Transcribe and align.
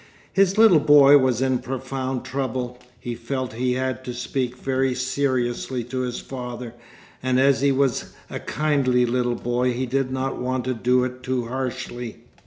His 0.33 0.57
little 0.57 0.79
boy 0.79 1.19
was 1.19 1.43
in 1.43 1.59
profound 1.59 2.25
trouble. 2.25 2.79
He 2.99 3.13
felt 3.13 3.53
he 3.53 3.73
had 3.73 4.03
to 4.05 4.15
speak 4.15 4.57
very 4.57 4.95
seriously 4.95 5.83
to 5.83 5.99
his 5.99 6.19
father, 6.19 6.73
and 7.21 7.39
as 7.39 7.61
he 7.61 7.71
was 7.71 8.11
a 8.27 8.39
kindly 8.39 9.05
little 9.05 9.35
boy 9.35 9.73
he 9.73 9.85
did 9.85 10.09
not 10.11 10.39
want 10.41 10.65
to 10.65 10.73
do 10.73 11.03
it 11.03 11.21
too 11.21 11.45
harshly. 11.45 12.23